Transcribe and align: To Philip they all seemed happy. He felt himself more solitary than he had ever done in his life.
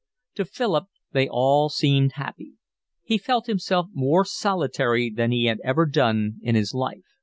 To 0.33 0.45
Philip 0.45 0.85
they 1.11 1.27
all 1.29 1.69
seemed 1.69 2.13
happy. 2.13 2.53
He 3.03 3.19
felt 3.19 3.45
himself 3.45 3.85
more 3.93 4.25
solitary 4.25 5.11
than 5.11 5.31
he 5.31 5.45
had 5.45 5.59
ever 5.63 5.85
done 5.85 6.39
in 6.41 6.55
his 6.55 6.73
life. 6.73 7.05